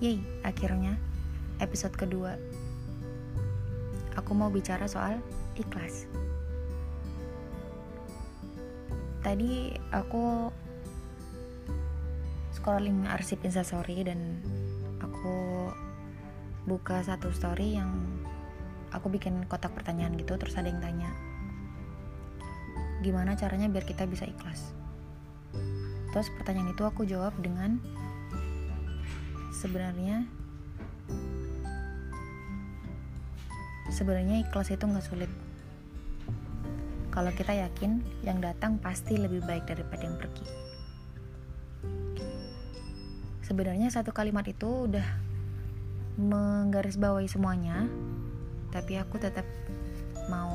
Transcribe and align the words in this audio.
Yeay, 0.00 0.24
akhirnya 0.40 0.96
episode 1.60 1.92
kedua. 1.92 2.40
Aku 4.16 4.32
mau 4.32 4.48
bicara 4.48 4.88
soal 4.88 5.20
ikhlas. 5.60 6.08
Tadi 9.20 9.76
aku 9.92 10.48
scrolling 12.56 13.04
arsip 13.12 13.44
instastory 13.44 14.00
dan 14.00 14.40
aku 15.04 15.68
buka 16.64 17.04
satu 17.04 17.28
story 17.28 17.76
yang 17.76 17.92
aku 18.96 19.12
bikin 19.12 19.44
kotak 19.52 19.72
pertanyaan 19.76 20.16
gitu 20.16 20.36
terus 20.36 20.56
ada 20.56 20.68
yang 20.68 20.82
tanya 20.82 21.08
gimana 23.00 23.32
caranya 23.32 23.64
biar 23.70 23.88
kita 23.88 24.04
bisa 24.04 24.28
ikhlas 24.28 24.76
terus 26.12 26.28
pertanyaan 26.36 26.76
itu 26.76 26.84
aku 26.84 27.08
jawab 27.08 27.32
dengan 27.40 27.80
sebenarnya 29.60 30.24
sebenarnya 33.92 34.40
ikhlas 34.40 34.72
itu 34.72 34.88
nggak 34.88 35.04
sulit. 35.04 35.28
Kalau 37.12 37.28
kita 37.36 37.52
yakin 37.52 38.00
yang 38.24 38.40
datang 38.40 38.80
pasti 38.80 39.20
lebih 39.20 39.44
baik 39.44 39.68
daripada 39.68 40.08
yang 40.08 40.16
pergi. 40.16 40.46
Sebenarnya 43.44 43.92
satu 43.92 44.16
kalimat 44.16 44.46
itu 44.48 44.88
udah 44.88 45.04
menggarisbawahi 46.16 47.28
semuanya 47.28 47.84
tapi 48.70 48.96
aku 48.96 49.18
tetap 49.18 49.44
mau 50.30 50.54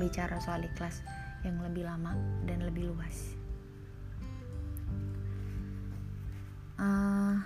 bicara 0.00 0.40
soal 0.40 0.64
ikhlas 0.64 1.04
yang 1.44 1.60
lebih 1.60 1.84
lama 1.84 2.16
dan 2.48 2.64
lebih 2.64 2.90
luas. 2.90 3.36
Uh, 6.80 7.38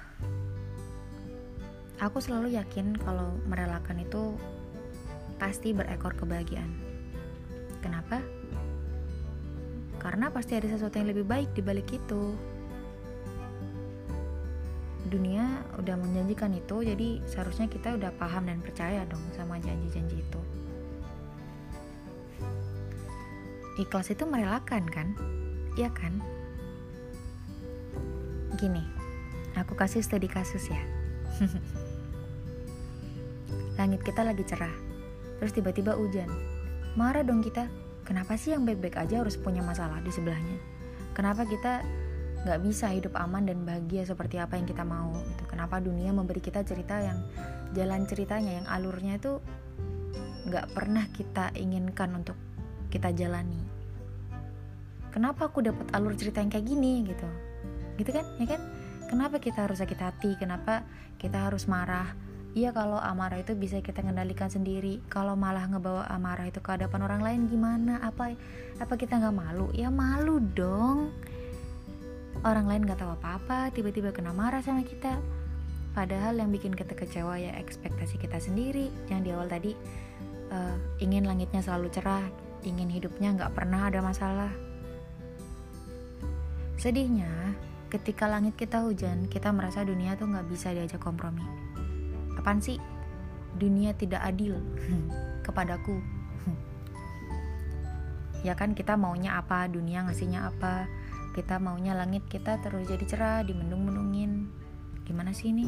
Aku 1.97 2.21
selalu 2.21 2.61
yakin 2.61 2.93
kalau 3.01 3.33
merelakan 3.49 4.05
itu 4.05 4.37
pasti 5.41 5.73
berekor 5.73 6.13
kebahagiaan. 6.13 6.69
Kenapa? 7.81 8.21
Karena 9.97 10.29
pasti 10.29 10.61
ada 10.61 10.69
sesuatu 10.69 11.01
yang 11.01 11.09
lebih 11.09 11.25
baik 11.25 11.57
di 11.57 11.65
balik 11.65 11.89
itu. 11.89 12.37
Dunia 15.09 15.65
udah 15.81 15.97
menjanjikan 15.97 16.53
itu, 16.53 16.85
jadi 16.85 17.25
seharusnya 17.25 17.71
kita 17.71 17.97
udah 17.97 18.13
paham 18.21 18.45
dan 18.51 18.61
percaya 18.61 19.09
dong 19.09 19.23
sama 19.33 19.57
janji-janji 19.57 20.21
itu. 20.21 20.41
Ikhlas 23.81 24.13
itu 24.13 24.25
merelakan 24.29 24.85
kan? 24.89 25.17
Iya 25.81 25.89
kan? 25.97 26.21
Gini, 28.61 28.85
aku 29.57 29.73
kasih 29.77 30.05
studi 30.05 30.29
kasus 30.29 30.69
ya. 30.69 30.83
Langit 33.87 34.03
kita 34.03 34.27
lagi 34.27 34.43
cerah, 34.43 34.75
terus 35.39 35.55
tiba-tiba 35.55 35.95
hujan. 35.95 36.27
Marah 36.99 37.23
dong 37.23 37.39
kita, 37.39 37.71
kenapa 38.03 38.35
sih 38.35 38.51
yang 38.51 38.67
baik-baik 38.67 38.99
aja 38.99 39.23
harus 39.23 39.39
punya 39.39 39.63
masalah 39.63 40.03
di 40.03 40.11
sebelahnya? 40.11 40.59
Kenapa 41.15 41.47
kita 41.47 41.87
nggak 42.43 42.67
bisa 42.67 42.91
hidup 42.91 43.15
aman 43.15 43.47
dan 43.47 43.63
bahagia 43.63 44.03
seperti 44.03 44.43
apa 44.43 44.59
yang 44.59 44.67
kita 44.67 44.83
mau? 44.83 45.15
Gitu. 45.15 45.47
Kenapa 45.47 45.79
dunia 45.79 46.11
memberi 46.11 46.43
kita 46.43 46.67
cerita 46.67 46.99
yang 46.99 47.31
jalan 47.79 48.03
ceritanya, 48.11 48.59
yang 48.59 48.67
alurnya 48.67 49.23
itu 49.23 49.39
nggak 50.51 50.67
pernah 50.75 51.07
kita 51.15 51.55
inginkan 51.55 52.11
untuk 52.11 52.35
kita 52.91 53.15
jalani? 53.15 53.63
Kenapa 55.15 55.47
aku 55.47 55.63
dapat 55.63 55.95
alur 55.95 56.19
cerita 56.19 56.43
yang 56.43 56.51
kayak 56.51 56.67
gini 56.67 57.07
gitu? 57.07 57.29
Gitu 58.03 58.11
kan? 58.11 58.27
Ya 58.43 58.51
kan? 58.51 58.67
Kenapa 59.07 59.39
kita 59.39 59.63
harus 59.63 59.79
sakit 59.79 60.01
hati? 60.03 60.35
Kenapa 60.35 60.83
kita 61.23 61.47
harus 61.47 61.71
marah? 61.71 62.26
Iya 62.57 62.73
kalau 62.73 62.97
amarah 62.97 63.45
itu 63.45 63.53
bisa 63.53 63.85
kita 63.85 64.01
kendalikan 64.01 64.49
sendiri. 64.49 65.05
Kalau 65.13 65.37
malah 65.37 65.69
ngebawa 65.69 66.09
amarah 66.09 66.49
itu 66.49 66.65
ke 66.65 66.73
hadapan 66.73 67.05
orang 67.05 67.21
lain 67.21 67.41
gimana? 67.53 68.01
Apa 68.01 68.33
apa 68.81 68.95
kita 68.97 69.21
nggak 69.21 69.37
malu? 69.37 69.69
Ya 69.77 69.93
malu 69.93 70.41
dong. 70.41 71.13
Orang 72.41 72.65
lain 72.65 72.89
nggak 72.89 72.97
tahu 72.97 73.13
apa-apa, 73.13 73.69
tiba-tiba 73.77 74.09
kena 74.09 74.33
marah 74.33 74.65
sama 74.65 74.89
kita. 74.89 75.21
Padahal 75.93 76.41
yang 76.41 76.49
bikin 76.49 76.73
kita 76.73 76.97
kecewa 76.97 77.37
ya 77.37 77.53
ekspektasi 77.61 78.17
kita 78.17 78.41
sendiri. 78.41 78.89
Yang 79.13 79.21
di 79.21 79.31
awal 79.37 79.53
tadi 79.53 79.77
uh, 80.49 80.81
ingin 81.05 81.29
langitnya 81.29 81.61
selalu 81.61 81.93
cerah, 81.93 82.25
ingin 82.65 82.89
hidupnya 82.89 83.37
nggak 83.37 83.53
pernah 83.53 83.93
ada 83.93 84.01
masalah. 84.01 84.53
Sedihnya, 86.81 87.53
ketika 87.93 88.25
langit 88.25 88.57
kita 88.57 88.81
hujan, 88.81 89.29
kita 89.29 89.53
merasa 89.53 89.85
dunia 89.85 90.17
tuh 90.17 90.33
nggak 90.33 90.49
bisa 90.49 90.73
diajak 90.73 91.05
kompromi 91.05 91.66
Kapan 92.37 92.61
sih 92.61 92.79
dunia 93.57 93.97
tidak 93.97 94.21
adil 94.23 94.61
kepadaku? 95.47 95.99
ya 98.47 98.55
kan 98.55 98.77
kita 98.77 98.95
maunya 98.95 99.41
apa, 99.41 99.67
dunia 99.67 100.07
ngasihnya 100.07 100.47
apa, 100.47 100.87
kita 101.35 101.59
maunya 101.59 101.97
langit 101.97 102.29
kita 102.31 102.61
terus 102.63 102.87
jadi 102.87 103.05
cerah, 103.09 103.41
dimendung-mendungin. 103.43 104.47
Gimana 105.03 105.35
sih 105.35 105.51
ini? 105.51 105.67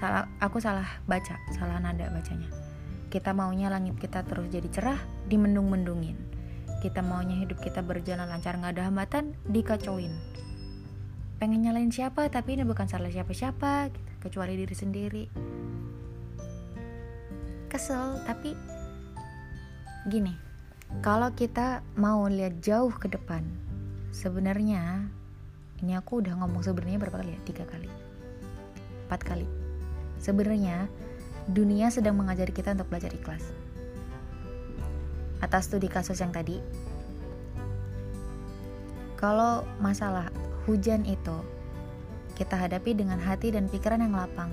Salah, 0.00 0.26
aku 0.42 0.58
salah 0.58 0.98
baca, 1.06 1.38
salah 1.54 1.78
nada 1.78 2.10
bacanya. 2.10 2.50
Kita 3.12 3.30
maunya 3.30 3.70
langit 3.70 3.94
kita 4.02 4.26
terus 4.26 4.50
jadi 4.50 4.66
cerah, 4.72 4.98
dimendung-mendungin. 5.30 6.18
Kita 6.82 7.00
maunya 7.00 7.38
hidup 7.38 7.62
kita 7.62 7.80
berjalan 7.80 8.26
lancar 8.26 8.58
nggak 8.58 8.74
ada 8.74 8.90
hambatan, 8.90 9.38
dikacauin. 9.46 10.12
Pengen 11.38 11.64
nyalain 11.64 11.94
siapa, 11.94 12.26
tapi 12.28 12.58
ini 12.58 12.66
bukan 12.66 12.90
salah 12.90 13.08
siapa-siapa. 13.08 13.94
Gitu 13.94 14.13
kecuali 14.24 14.56
diri 14.56 14.72
sendiri. 14.72 15.24
Kesel 17.68 18.24
tapi 18.24 18.56
gini 20.08 20.32
kalau 21.04 21.28
kita 21.36 21.84
mau 22.00 22.24
lihat 22.24 22.64
jauh 22.64 22.92
ke 22.96 23.12
depan 23.12 23.44
sebenarnya 24.14 25.10
ini 25.84 25.92
aku 25.98 26.24
udah 26.24 26.38
ngomong 26.40 26.64
sebenarnya 26.64 26.96
berapa 26.96 27.20
kali 27.20 27.36
ya? 27.36 27.40
Tiga 27.44 27.64
kali. 27.68 27.90
Empat 29.04 29.20
kali. 29.20 29.44
Sebenarnya 30.16 30.88
dunia 31.50 31.92
sedang 31.92 32.16
mengajari 32.16 32.56
kita 32.56 32.72
untuk 32.72 32.88
belajar 32.88 33.12
ikhlas. 33.12 33.44
Atas 35.44 35.68
studi 35.68 35.92
kasus 35.92 36.16
yang 36.24 36.32
tadi 36.32 36.56
kalau 39.20 39.64
masalah 39.80 40.28
hujan 40.64 41.04
itu 41.04 41.36
kita 42.34 42.58
hadapi 42.58 42.98
dengan 42.98 43.22
hati 43.22 43.54
dan 43.54 43.70
pikiran 43.70 44.02
yang 44.02 44.14
lapang, 44.14 44.50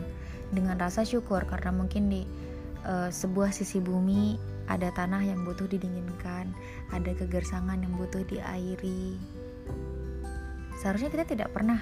dengan 0.54 0.78
rasa 0.78 1.02
syukur 1.02 1.42
karena 1.50 1.74
mungkin 1.74 2.12
di 2.12 2.22
uh, 2.86 3.10
sebuah 3.10 3.50
sisi 3.50 3.82
bumi 3.82 4.38
ada 4.70 4.94
tanah 4.94 5.26
yang 5.26 5.42
butuh 5.44 5.66
didinginkan, 5.66 6.54
ada 6.94 7.12
kegersangan 7.18 7.82
yang 7.82 7.94
butuh 7.98 8.22
diairi. 8.30 9.18
Seharusnya 10.80 11.10
kita 11.10 11.26
tidak 11.28 11.50
pernah 11.52 11.82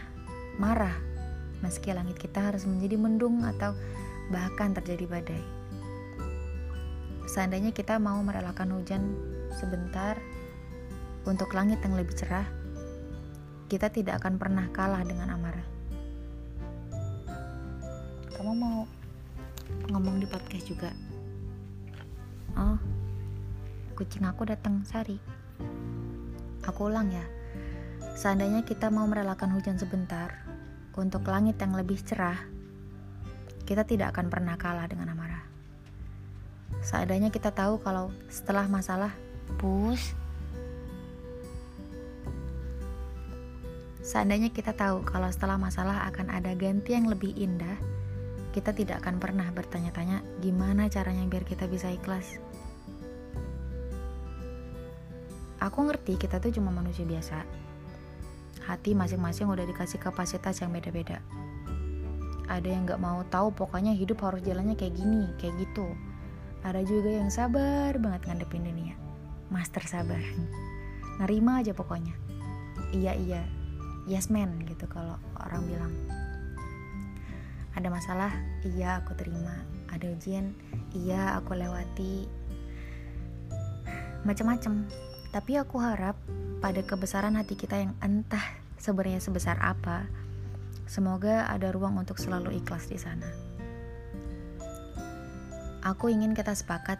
marah 0.57 0.95
meski 1.59 1.91
langit 1.91 2.15
kita 2.15 2.39
harus 2.51 2.63
menjadi 2.63 2.95
mendung 2.95 3.43
atau 3.43 3.75
bahkan 4.31 4.71
terjadi 4.71 5.05
badai. 5.11 5.43
Seandainya 7.29 7.75
kita 7.75 7.99
mau 8.01 8.17
merelakan 8.23 8.79
hujan 8.79 9.03
sebentar 9.53 10.17
untuk 11.27 11.51
langit 11.53 11.77
yang 11.83 11.93
lebih 11.99 12.15
cerah, 12.15 12.47
kita 13.69 13.91
tidak 13.91 14.23
akan 14.23 14.41
pernah 14.41 14.65
kalah 14.73 15.03
dengan 15.05 15.29
amarah 15.35 15.78
kamu 18.39 18.55
mau 18.55 18.87
ngomong 19.91 20.23
di 20.23 20.27
podcast 20.31 20.63
juga? 20.63 20.95
Oh 22.55 22.79
kucing 23.99 24.23
aku 24.23 24.47
datang 24.47 24.79
Sari 24.87 25.19
aku 26.63 26.87
ulang 26.87 27.11
ya. 27.11 27.27
Seandainya 28.15 28.63
kita 28.63 28.87
mau 28.87 29.03
merelakan 29.11 29.51
hujan 29.59 29.75
sebentar 29.75 30.31
untuk 30.95 31.27
langit 31.27 31.59
yang 31.59 31.75
lebih 31.75 31.99
cerah 31.99 32.39
kita 33.67 33.83
tidak 33.83 34.15
akan 34.15 34.31
pernah 34.31 34.55
kalah 34.55 34.87
dengan 34.87 35.11
amarah. 35.11 35.43
Seandainya 36.79 37.27
kita 37.35 37.51
tahu 37.51 37.83
kalau 37.83 38.07
setelah 38.31 38.71
masalah 38.71 39.11
pus 39.59 40.15
Seandainya 43.99 44.49
kita 44.49 44.73
tahu 44.73 45.03
kalau 45.03 45.27
setelah 45.27 45.59
masalah 45.59 46.07
akan 46.07 46.33
ada 46.33 46.55
ganti 46.57 46.97
yang 46.97 47.05
lebih 47.05 47.29
indah, 47.35 47.77
kita 48.49 48.73
tidak 48.73 49.05
akan 49.05 49.21
pernah 49.21 49.45
bertanya-tanya 49.53 50.25
gimana 50.41 50.89
caranya 50.89 51.21
biar 51.29 51.45
kita 51.45 51.69
bisa 51.69 51.93
ikhlas. 51.93 52.41
Aku 55.59 55.85
ngerti 55.85 56.15
kita 56.15 56.39
tuh 56.39 56.55
cuma 56.55 56.71
manusia 56.71 57.03
biasa. 57.03 57.43
Hati 58.63 58.95
masing-masing 58.95 59.51
udah 59.51 59.67
dikasih 59.67 59.99
kapasitas 59.99 60.63
yang 60.63 60.71
beda-beda. 60.71 61.19
Ada 62.49 62.65
yang 62.65 62.89
gak 62.89 63.01
mau 63.01 63.21
tahu 63.29 63.53
pokoknya 63.53 63.93
hidup 63.93 64.25
harus 64.25 64.41
jalannya 64.41 64.73
kayak 64.73 64.97
gini, 64.97 65.29
kayak 65.37 65.53
gitu. 65.61 65.85
Ada 66.65 66.81
juga 66.81 67.11
yang 67.21 67.29
sabar 67.29 67.93
banget 68.01 68.25
ngadepin 68.25 68.65
dunia. 68.65 68.95
Master 69.53 69.83
sabar. 69.85 70.21
Nerima 71.21 71.61
aja 71.61 71.75
pokoknya. 71.75 72.15
Iya 72.89 73.13
iya, 73.19 73.43
yes 74.09 74.33
man 74.33 74.63
gitu 74.65 74.89
kalau 74.89 75.19
orang 75.37 75.61
bilang 75.69 75.93
ada 77.79 77.87
masalah 77.87 78.35
iya 78.67 78.99
aku 78.99 79.15
terima. 79.15 79.55
Ada 79.87 80.11
ujian 80.11 80.51
iya 80.91 81.39
aku 81.39 81.55
lewati. 81.55 82.27
Macam-macam 84.27 84.83
tapi 85.31 85.55
aku 85.55 85.79
harap 85.79 86.19
pada 86.59 86.83
kebesaran 86.83 87.39
hati 87.39 87.55
kita 87.55 87.79
yang 87.79 87.95
entah 88.03 88.43
sebenarnya 88.75 89.23
sebesar 89.23 89.55
apa 89.63 90.11
semoga 90.91 91.47
ada 91.47 91.71
ruang 91.71 91.95
untuk 91.95 92.19
selalu 92.19 92.59
ikhlas 92.59 92.91
di 92.91 92.99
sana. 92.99 93.31
Aku 95.87 96.11
ingin 96.11 96.35
kita 96.35 96.51
sepakat 96.51 96.99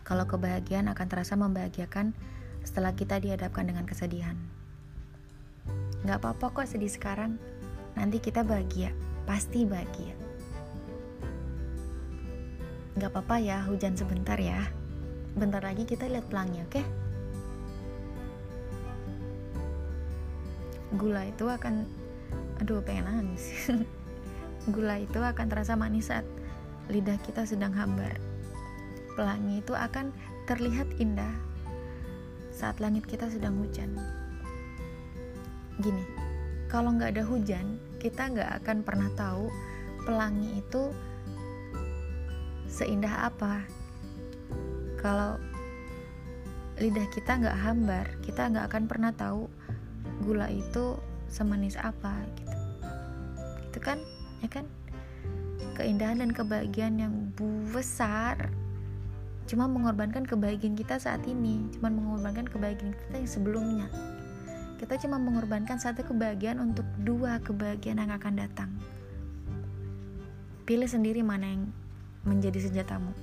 kalau 0.00 0.24
kebahagiaan 0.24 0.88
akan 0.88 1.06
terasa 1.12 1.36
membahagiakan 1.36 2.16
setelah 2.64 2.96
kita 2.96 3.20
dihadapkan 3.20 3.68
dengan 3.68 3.84
kesedihan. 3.84 4.40
Gak 6.08 6.24
apa-apa 6.24 6.64
kok 6.64 6.72
sedih 6.72 6.88
sekarang. 6.88 7.36
Nanti 7.92 8.20
kita 8.20 8.40
bahagia 8.40 8.96
pasti 9.26 9.66
bahagia. 9.66 10.14
Gak 12.96 13.12
apa-apa 13.12 13.36
ya 13.42 13.60
hujan 13.68 13.92
sebentar 13.92 14.40
ya. 14.40 14.62
Bentar 15.36 15.60
lagi 15.60 15.84
kita 15.84 16.08
lihat 16.08 16.30
pelangi 16.32 16.64
oke? 16.64 16.72
Okay? 16.72 16.86
gula 20.94 21.28
itu 21.28 21.44
akan 21.44 21.84
aduh 22.62 22.80
pengen 22.80 23.04
nangis. 23.10 23.52
Gula 24.74 24.98
itu 24.98 25.22
akan 25.22 25.46
terasa 25.46 25.78
manis 25.78 26.10
saat 26.10 26.26
lidah 26.90 27.20
kita 27.22 27.46
sedang 27.46 27.70
hambar. 27.70 28.18
Pelangi 29.14 29.62
itu 29.62 29.78
akan 29.78 30.10
terlihat 30.50 30.90
indah 30.98 31.30
saat 32.50 32.82
langit 32.82 33.06
kita 33.06 33.30
sedang 33.30 33.54
hujan. 33.62 33.94
Gini 35.78 36.25
kalau 36.66 36.90
nggak 36.94 37.14
ada 37.14 37.24
hujan 37.26 37.78
kita 38.02 38.26
nggak 38.30 38.50
akan 38.62 38.82
pernah 38.82 39.10
tahu 39.14 39.50
pelangi 40.06 40.62
itu 40.62 40.90
seindah 42.70 43.30
apa. 43.30 43.62
Kalau 44.98 45.38
lidah 46.76 47.08
kita 47.14 47.40
nggak 47.40 47.56
hambar 47.56 48.04
kita 48.20 48.52
nggak 48.52 48.68
akan 48.68 48.84
pernah 48.84 49.10
tahu 49.14 49.48
gula 50.22 50.50
itu 50.50 50.98
semanis 51.30 51.78
apa 51.78 52.22
gitu. 52.36 52.56
Itu 53.72 53.78
kan 53.80 53.98
ya 54.42 54.48
kan? 54.50 54.66
Keindahan 55.76 56.24
dan 56.24 56.32
kebahagiaan 56.32 56.96
yang 56.98 57.14
besar. 57.70 58.50
Cuma 59.46 59.70
mengorbankan 59.70 60.26
kebahagiaan 60.26 60.74
kita 60.74 60.98
saat 60.98 61.22
ini 61.22 61.62
cuma 61.78 61.86
mengorbankan 61.86 62.50
kebahagiaan 62.50 62.90
kita 63.06 63.14
yang 63.22 63.30
sebelumnya 63.30 63.86
kita 64.76 65.00
cuma 65.00 65.16
mengorbankan 65.16 65.80
satu 65.80 66.04
kebahagiaan 66.04 66.60
untuk 66.60 66.84
dua 67.00 67.40
kebahagiaan 67.40 68.04
yang 68.04 68.12
akan 68.12 68.34
datang 68.36 68.70
pilih 70.68 70.88
sendiri 70.88 71.24
mana 71.24 71.48
yang 71.52 71.68
menjadi 72.26 72.64
senjatamu 72.68 73.14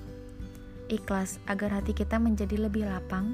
ikhlas 0.91 1.39
agar 1.47 1.81
hati 1.81 1.95
kita 1.95 2.19
menjadi 2.19 2.59
lebih 2.59 2.85
lapang 2.85 3.33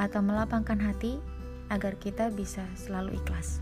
atau 0.00 0.24
melapangkan 0.24 0.80
hati 0.80 1.20
agar 1.68 1.96
kita 1.96 2.28
bisa 2.32 2.64
selalu 2.76 3.16
ikhlas. 3.16 3.60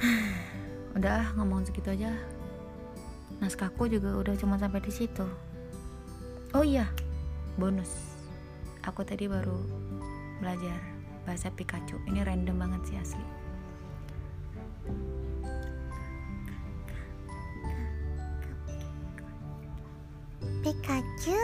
udah 0.96 1.32
ngomong 1.40 1.64
segitu 1.68 1.92
aja. 1.92 2.12
Naskahku 3.40 3.88
juga 3.90 4.14
udah 4.16 4.34
cuma 4.40 4.56
sampai 4.60 4.80
di 4.84 4.92
situ. 4.92 5.26
Oh 6.54 6.62
iya, 6.62 6.86
bonus. 7.58 8.13
Aku 8.84 9.00
tadi 9.00 9.24
baru 9.24 9.56
belajar 10.44 10.76
bahasa 11.24 11.48
Pikachu. 11.48 11.96
Ini 12.04 12.20
random 12.20 12.56
banget 12.60 12.82
sih 12.84 12.96
asli. 13.00 13.26
Pikachu. 20.60 21.40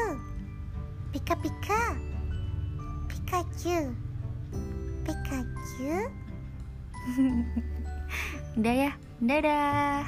Pika 1.10 1.34
Pika. 1.40 2.10
Pikachu 3.30 3.94
Pikachu 5.06 5.94
Udah 8.58 8.74
ya, 8.74 8.90
dadah 9.22 10.02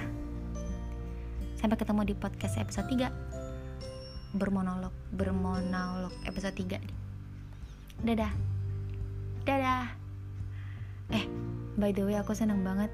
Sampai 1.55 1.79
ketemu 1.79 2.03
di 2.03 2.15
podcast 2.19 2.59
episode 2.59 2.91
3 2.91 4.35
Bermonolog, 4.35 4.91
bermonolog 5.15 6.11
episode 6.27 6.59
3 6.59 7.02
Dadah. 8.01 8.33
Dadah. 9.45 9.93
Eh, 11.13 11.29
by 11.77 11.93
the 11.93 12.09
way 12.09 12.17
aku 12.17 12.33
seneng 12.33 12.65
banget 12.65 12.89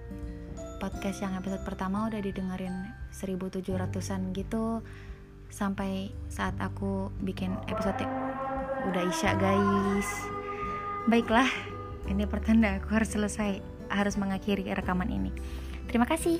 Podcast 0.82 1.22
yang 1.22 1.38
episode 1.38 1.62
pertama 1.62 2.10
udah 2.10 2.18
didengerin 2.18 2.90
1700an 3.14 4.34
gitu 4.34 4.82
Sampai 5.48 6.10
saat 6.28 6.54
aku 6.58 7.08
bikin 7.22 7.56
episode 7.70 8.04
udah 8.84 9.02
isya 9.08 9.32
guys. 9.40 10.08
Baiklah 11.08 11.48
ini 12.06 12.28
pertanda 12.28 12.76
aku 12.78 12.92
harus 12.94 13.10
selesai 13.10 13.64
harus 13.88 14.14
mengakhiri 14.20 14.68
rekaman 14.76 15.08
ini. 15.08 15.32
Terima 15.88 16.04
kasih 16.04 16.38